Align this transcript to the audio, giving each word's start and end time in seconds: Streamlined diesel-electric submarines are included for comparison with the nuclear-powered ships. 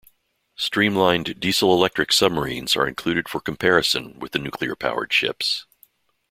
Streamlined 0.55 1.39
diesel-electric 1.39 2.11
submarines 2.11 2.75
are 2.75 2.87
included 2.87 3.29
for 3.29 3.39
comparison 3.39 4.17
with 4.17 4.31
the 4.31 4.39
nuclear-powered 4.39 5.13
ships. 5.13 5.67